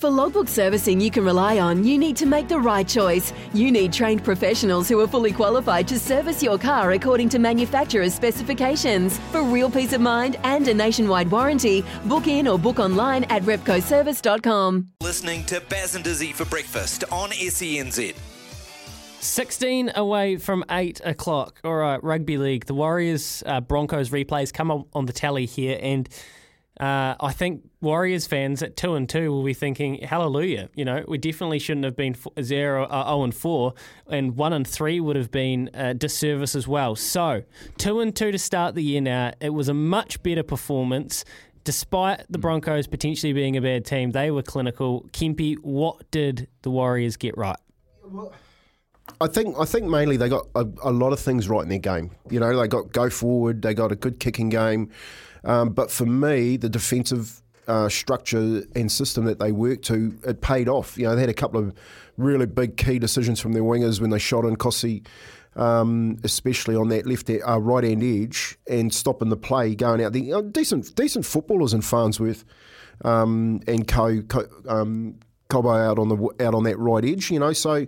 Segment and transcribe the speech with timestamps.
[0.00, 3.34] For logbook servicing you can rely on, you need to make the right choice.
[3.52, 8.14] You need trained professionals who are fully qualified to service your car according to manufacturer's
[8.14, 9.18] specifications.
[9.30, 13.42] For real peace of mind and a nationwide warranty, book in or book online at
[13.42, 14.88] repcoservice.com.
[15.02, 18.14] Listening to Baz and Dizzy for breakfast on E SENZ.
[19.20, 21.60] 16 away from 8 o'clock.
[21.62, 22.64] All right, Rugby League.
[22.64, 26.08] The Warriors uh, Broncos replays come on, on the tally here, and
[26.80, 30.70] uh, I think Warriors fans at 2 and 2 will be thinking, hallelujah.
[30.74, 33.74] You know, we definitely shouldn't have been 0, uh, 0 and 4,
[34.08, 36.96] and 1 and 3 would have been a disservice as well.
[36.96, 37.42] So,
[37.76, 39.32] 2 and 2 to start the year now.
[39.40, 41.24] It was a much better performance.
[41.64, 45.02] Despite the Broncos potentially being a bad team, they were clinical.
[45.12, 47.58] Kempi, what did the Warriors get right?
[49.20, 51.78] I think I think mainly they got a, a, lot of things right in their
[51.78, 52.12] game.
[52.30, 54.90] You know, they got go forward, they got a good kicking game,
[55.44, 60.40] um, but for me, the defensive uh, structure and system that they worked to, it
[60.40, 60.98] paid off.
[60.98, 61.74] You know, they had a couple of
[62.16, 65.06] really big key decisions from their wingers when they shot in Kosi,
[65.56, 70.12] um, especially on that left uh, right hand edge and stopping the play going out.
[70.12, 72.44] The decent decent footballers in Farnsworth
[73.04, 75.18] um, and Co, Co um,
[75.48, 77.30] Cobbo out on the out on that right edge.
[77.30, 77.86] You know, so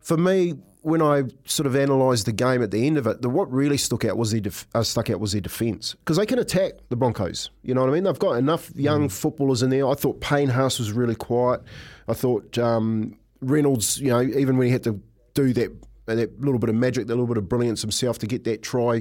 [0.00, 0.54] for me,
[0.84, 3.78] when I sort of analysed the game at the end of it, the, what really
[3.78, 6.74] stuck out was their def- uh, stuck out was their defence because they can attack
[6.90, 7.48] the Broncos.
[7.62, 8.04] You know what I mean?
[8.04, 9.12] They've got enough young mm.
[9.12, 9.88] footballers in there.
[9.88, 11.62] I thought Payne Haas was really quiet.
[12.06, 15.00] I thought um, Reynolds, you know, even when he had to
[15.32, 15.70] do that
[16.04, 19.00] that little bit of magic, that little bit of brilliance himself to get that try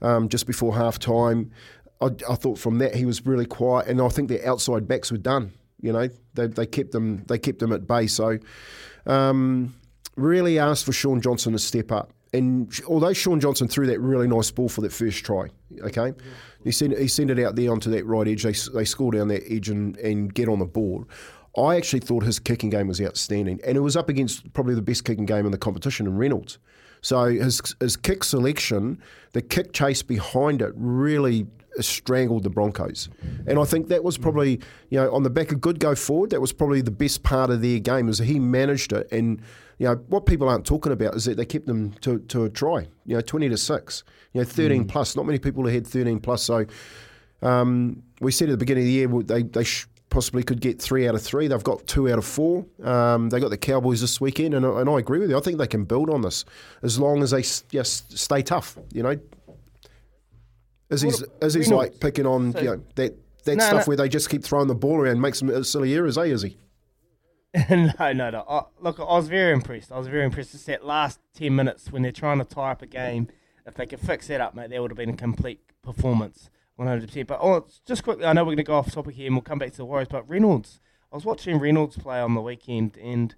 [0.00, 1.50] um, just before half time.
[2.00, 5.12] I, I, thought from that he was really quiet, and I think their outside backs
[5.12, 5.52] were done.
[5.82, 8.06] You know, they, they kept them they kept them at bay.
[8.06, 8.38] So.
[9.04, 9.74] Um,
[10.18, 12.12] really asked for Shaun Johnson to step up.
[12.32, 15.48] And although Shaun Johnson threw that really nice ball for that first try,
[15.80, 16.12] okay,
[16.62, 18.42] he sent he sent it out there onto that right edge.
[18.42, 21.06] They they score down that edge and, and get on the board.
[21.56, 24.82] I actually thought his kicking game was outstanding, and it was up against probably the
[24.82, 26.58] best kicking game in the competition in Reynolds.
[27.00, 29.00] So his his kick selection,
[29.32, 31.46] the kick chase behind it, really
[31.82, 33.08] strangled the Broncos.
[33.46, 36.30] And I think that was probably, you know, on the back of good go forward,
[36.30, 39.40] that was probably the best part of their game is he managed it and
[39.78, 42.50] you know, what people aren't talking about is that they kept them to, to a
[42.50, 44.88] try, you know, 20 to 6, you know, 13 mm.
[44.88, 45.14] plus.
[45.14, 46.42] Not many people had 13 plus.
[46.42, 46.66] So
[47.42, 50.82] um, we said at the beginning of the year they, they sh- possibly could get
[50.82, 51.46] three out of three.
[51.46, 52.66] They've got two out of four.
[52.82, 55.38] Um, they got the Cowboys this weekend, and, and I agree with you.
[55.38, 56.44] I think they can build on this
[56.82, 59.18] as long as they just stay tough, you know.
[60.90, 63.90] Is he's, is he's like picking on so, you know, that, that no, stuff no.
[63.90, 66.56] where they just keep throwing the ball around, makes some silly errors, eh, is he?
[67.70, 68.44] no, no, no.
[68.48, 69.90] I, look, I was very impressed.
[69.92, 70.52] I was very impressed.
[70.52, 73.28] Just that last 10 minutes when they're trying to tie up a game,
[73.66, 77.26] if they could fix that up, mate, that would have been a complete performance, 100%.
[77.26, 79.42] But oh, just quickly, I know we're going to go off topic here and we'll
[79.42, 80.80] come back to the Warriors, but Reynolds,
[81.12, 83.34] I was watching Reynolds play on the weekend and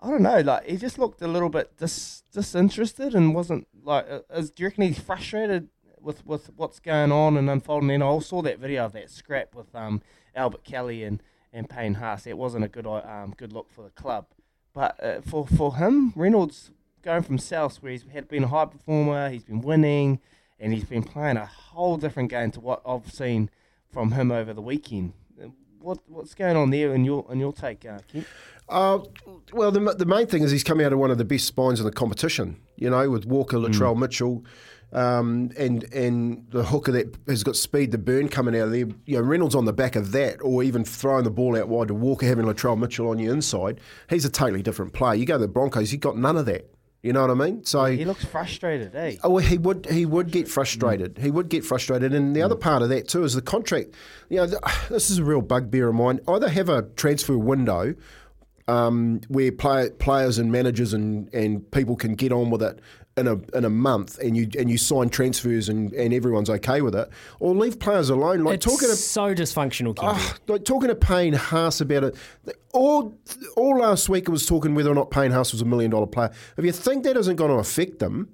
[0.00, 4.06] I don't know, like, he just looked a little bit dis- disinterested and wasn't, like,
[4.08, 5.68] uh, is, do you reckon he's frustrated
[6.02, 7.90] with, with what's going on and unfolding?
[7.90, 10.02] And I also saw that video of that scrap with um,
[10.34, 11.22] Albert Kelly and
[11.52, 12.26] and Payne Haas.
[12.26, 14.26] It wasn't a good uh, um, good look for the club.
[14.72, 16.70] But uh, for for him, Reynolds
[17.02, 20.20] going from South, where he's had been a high performer, he's been winning,
[20.60, 23.50] and he's been playing a whole different game to what I've seen
[23.90, 25.12] from him over the weekend.
[25.80, 28.26] What what's going on there in your in your take, uh, Kent?
[28.68, 28.98] Uh,
[29.52, 31.80] well, the, the main thing is he's coming out of one of the best spines
[31.80, 32.60] in the competition.
[32.76, 34.00] You know, with Walker, Latrell mm.
[34.00, 34.44] Mitchell,
[34.92, 38.86] um, and and the hooker that has got speed to burn coming out of there.
[39.06, 41.88] You know, Reynolds on the back of that, or even throwing the ball out wide
[41.88, 43.80] to Walker, having Latrell Mitchell on your inside.
[44.08, 45.14] He's a totally different player.
[45.14, 46.70] You go to the Broncos, he got none of that.
[47.02, 47.64] You know what I mean?
[47.64, 49.16] So he looks frustrated, eh?
[49.22, 49.86] Oh, well, he would.
[49.86, 51.14] He would get frustrated.
[51.14, 51.22] Mm.
[51.22, 52.12] He would get frustrated.
[52.12, 52.44] And the mm.
[52.44, 53.94] other part of that too is the contract.
[54.28, 54.46] You know,
[54.90, 56.20] this is a real bugbear of mine.
[56.26, 57.94] Either have a transfer window
[58.68, 62.80] um, where play, players and managers and, and people can get on with it
[63.16, 66.80] in a in a month and you and you sign transfers and, and everyone's okay
[66.80, 67.08] with it,
[67.40, 68.44] or leave players alone.
[68.44, 69.98] Like it's talking to, so dysfunctional.
[70.00, 72.16] Oh, like talking to Payne Haas about it.
[72.72, 73.18] All
[73.56, 76.06] all last week it was talking whether or not Payne Haas was a million dollar
[76.06, 76.30] player.
[76.56, 78.28] If you think that isn't going to affect them,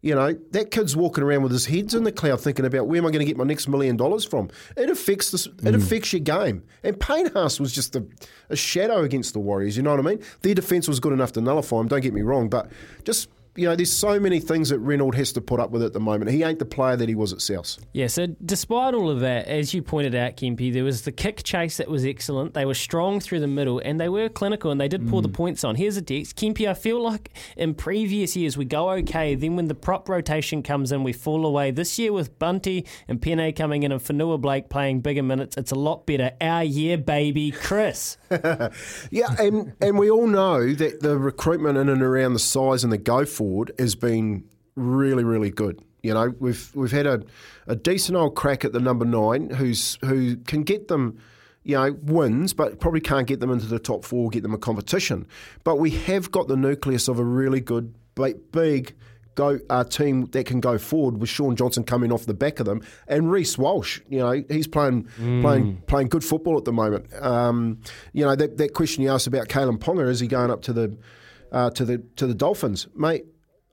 [0.00, 2.98] you know, that kid's walking around with his heads in the cloud thinking about where
[2.98, 4.48] am I going to get my next million dollars from?
[4.76, 5.66] It affects this, mm.
[5.66, 6.62] it affects your game.
[6.84, 8.06] And Payne Haas was just a,
[8.48, 10.22] a, shadow against the Warriors, you know what I mean?
[10.42, 12.70] Their defence was good enough to nullify him, don't get me wrong, but
[13.04, 15.92] just you know, there's so many things that Reynolds has to put up with at
[15.92, 16.30] the moment.
[16.30, 17.78] He ain't the player that he was at South.
[17.92, 21.42] Yeah, so despite all of that, as you pointed out, Kempy, there was the kick
[21.42, 22.54] chase that was excellent.
[22.54, 25.28] They were strong through the middle and they were clinical and they did pull the
[25.28, 25.34] mm.
[25.34, 25.74] points on.
[25.74, 26.36] Here's a text.
[26.36, 30.62] Kempy, I feel like in previous years we go okay, then when the prop rotation
[30.62, 31.72] comes in, we fall away.
[31.72, 35.72] This year with Bunty and Pene coming in and Fonua Blake playing bigger minutes, it's
[35.72, 36.30] a lot better.
[36.40, 38.16] Our year, baby, Chris.
[39.10, 42.92] Yeah, and, and we all know that the recruitment in and around the size and
[42.92, 44.44] the go forward has been
[44.76, 45.82] really, really good.
[46.02, 47.22] You know, we've we've had a,
[47.66, 51.18] a decent old crack at the number nine who's who can get them,
[51.64, 54.58] you know, wins, but probably can't get them into the top four, get them a
[54.58, 55.26] competition.
[55.64, 58.94] But we have got the nucleus of a really good, big, big
[59.34, 62.66] go uh, team that can go forward with Shaun Johnson coming off the back of
[62.66, 64.00] them and Reece Walsh.
[64.08, 65.08] You know, he's playing
[65.42, 67.12] playing playing good football at the moment.
[67.20, 67.80] Um,
[68.12, 70.72] you know, that, that question you asked about Kalyn Ponga, is he going up to
[70.72, 70.96] the
[71.50, 73.24] uh, to the to the Dolphins, mate?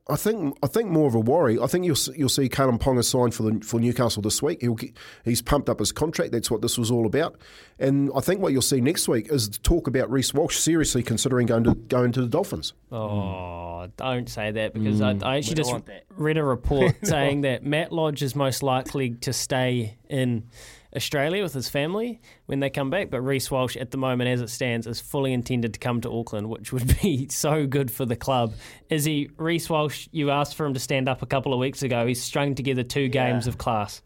[0.07, 1.59] I think I think more of a worry.
[1.59, 4.61] I think you'll you'll see Kalyn Ponga sign for the for Newcastle this week.
[4.61, 6.31] He'll get, he's pumped up his contract.
[6.31, 7.37] That's what this was all about.
[7.79, 11.47] And I think what you'll see next week is talk about Reece Walsh seriously considering
[11.47, 12.73] going to going to the Dolphins.
[12.91, 15.73] Oh, don't say that because I, I actually just
[16.09, 20.43] read a report saying that Matt Lodge is most likely to stay in
[20.95, 24.41] Australia with his family when they come back, but Reece Walsh at the moment, as
[24.41, 28.05] it stands, is fully intended to come to Auckland, which would be so good for
[28.05, 28.53] the club.
[28.89, 30.07] Is he Reece Walsh?
[30.11, 32.07] You asked for him to stand up a couple of weeks ago.
[32.07, 34.01] He's strung together two games of class.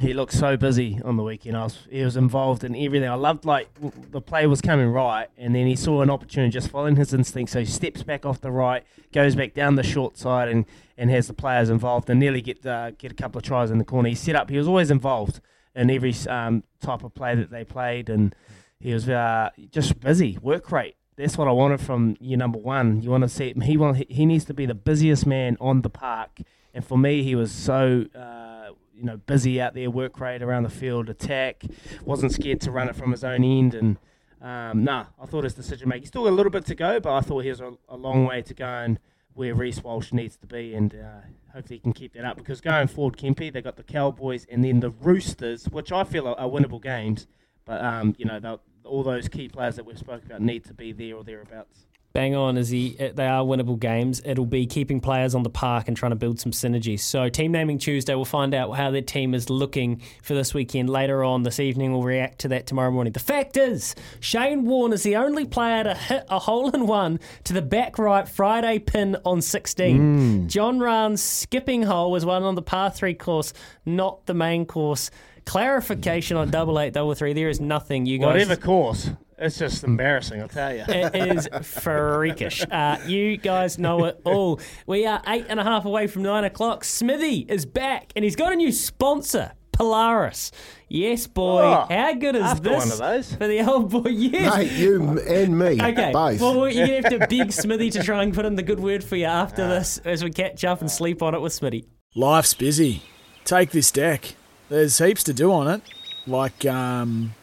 [0.00, 1.58] He looked so busy on the weekend.
[1.58, 3.06] I was, he was involved in everything.
[3.06, 3.68] I loved like
[4.10, 7.52] the play was coming right, and then he saw an opportunity, just following his instinct.
[7.52, 8.82] So he steps back off the right,
[9.12, 10.64] goes back down the short side, and,
[10.96, 13.76] and has the players involved, and nearly get uh, get a couple of tries in
[13.76, 14.08] the corner.
[14.08, 14.48] He set up.
[14.48, 15.42] He was always involved
[15.74, 18.34] in every um, type of play that they played, and
[18.80, 20.38] he was uh, just busy.
[20.40, 20.96] Work rate.
[21.16, 23.02] That's what I wanted from your number one.
[23.02, 23.60] You want to see him.
[23.60, 26.38] he want he needs to be the busiest man on the park,
[26.72, 28.06] and for me, he was so.
[28.14, 28.49] Uh,
[28.94, 31.64] you know, busy out there, work rate around the field, attack,
[32.04, 33.98] wasn't scared to run it from his own end, and
[34.42, 37.14] um, nah, I thought his decision making still got a little bit to go, but
[37.14, 38.98] I thought he was a, a long way to go and
[39.34, 42.60] where Reece Walsh needs to be, and uh, hopefully he can keep that up because
[42.60, 46.38] going forward, Kempy, they got the Cowboys and then the Roosters, which I feel are,
[46.38, 47.26] are winnable games,
[47.64, 50.92] but um, you know, all those key players that we've spoken about need to be
[50.92, 51.86] there or thereabouts.
[52.12, 52.96] Bang on, is he?
[52.98, 54.20] uh, They are winnable games.
[54.24, 56.98] It'll be keeping players on the park and trying to build some synergy.
[56.98, 60.90] So, team naming Tuesday, we'll find out how their team is looking for this weekend.
[60.90, 63.12] Later on this evening, we'll react to that tomorrow morning.
[63.12, 67.20] The fact is, Shane Warne is the only player to hit a hole in one
[67.44, 70.48] to the back right Friday pin on 16.
[70.48, 73.52] Jon Rahm's skipping hole was one on the par three course,
[73.86, 75.12] not the main course.
[75.44, 77.32] Clarification on double eight, double three.
[77.32, 78.26] There is nothing you guys.
[78.26, 79.10] Whatever course,
[79.40, 80.84] it's just embarrassing, I'll tell you.
[80.88, 82.64] It is freakish.
[82.70, 84.60] Uh, you guys know it all.
[84.86, 86.84] We are eight and a half away from nine o'clock.
[86.84, 90.52] Smithy is back, and he's got a new sponsor, Polaris.
[90.88, 91.62] Yes, boy.
[91.62, 93.34] Oh, How good is after this one of those.
[93.34, 94.08] for the old boy?
[94.10, 94.56] Yes.
[94.56, 96.10] Mate, you and me, Okay.
[96.12, 96.40] both.
[96.40, 99.02] Well, you're gonna have to beg Smithy to try and put in the good word
[99.02, 101.86] for you after this, as we catch up and sleep on it with Smithy.
[102.14, 103.02] Life's busy.
[103.44, 104.34] Take this deck.
[104.68, 105.82] There's heaps to do on it,
[106.26, 107.34] like um,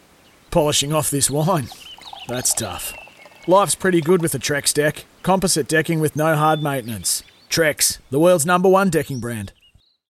[0.50, 1.68] polishing off this wine.
[2.28, 2.92] That's tough.
[3.46, 5.06] Life's pretty good with a Trex deck.
[5.22, 7.22] Composite decking with no hard maintenance.
[7.48, 9.54] Trex, the world's number one decking brand.